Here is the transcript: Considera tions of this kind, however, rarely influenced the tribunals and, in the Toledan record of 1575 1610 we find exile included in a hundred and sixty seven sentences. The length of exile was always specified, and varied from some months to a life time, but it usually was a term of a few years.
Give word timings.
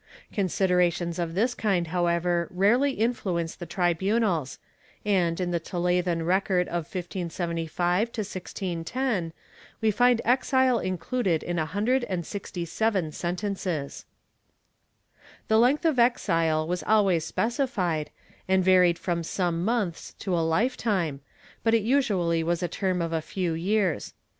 Considera 0.33 0.91
tions 0.91 1.19
of 1.19 1.35
this 1.35 1.53
kind, 1.53 1.89
however, 1.89 2.47
rarely 2.49 2.93
influenced 2.93 3.59
the 3.59 3.67
tribunals 3.67 4.57
and, 5.05 5.39
in 5.39 5.51
the 5.51 5.59
Toledan 5.59 6.25
record 6.25 6.65
of 6.69 6.85
1575 6.87 8.07
1610 8.07 9.31
we 9.79 9.91
find 9.91 10.19
exile 10.25 10.79
included 10.79 11.43
in 11.43 11.59
a 11.59 11.67
hundred 11.67 12.03
and 12.05 12.25
sixty 12.25 12.65
seven 12.65 13.11
sentences. 13.11 14.05
The 15.47 15.59
length 15.59 15.85
of 15.85 15.99
exile 15.99 16.67
was 16.67 16.81
always 16.81 17.23
specified, 17.23 18.09
and 18.47 18.63
varied 18.63 18.97
from 18.97 19.21
some 19.21 19.63
months 19.63 20.13
to 20.13 20.33
a 20.35 20.41
life 20.41 20.75
time, 20.77 21.21
but 21.63 21.75
it 21.75 21.83
usually 21.83 22.41
was 22.41 22.63
a 22.63 22.67
term 22.67 23.03
of 23.03 23.13
a 23.13 23.21
few 23.21 23.53
years. 23.53 24.15